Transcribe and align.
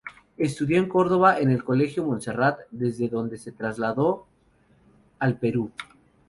Estudió 0.39 0.79
en 0.79 0.89
Córdoba 0.89 1.37
en 1.39 1.51
el 1.51 1.63
Colegio 1.63 2.01
de 2.01 2.09
Montserrat, 2.09 2.61
desde 2.71 3.07
donde 3.07 3.37
se 3.37 3.51
trasladó 3.51 4.25
al 5.19 5.35
Perú. 5.37 5.69